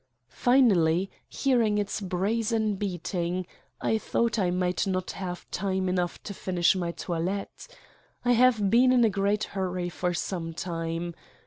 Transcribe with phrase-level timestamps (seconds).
[0.33, 3.45] Finally, hearing its brazen beating,
[3.79, 7.67] I thought I might not have time enough to finish my toillette.
[8.25, 11.13] I have been in a great hurry for some time.